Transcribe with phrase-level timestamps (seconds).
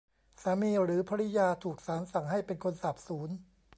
[0.41, 3.29] สามีหรือภริยาถูกศาลสั่งให้เป็นคนสาบสูญ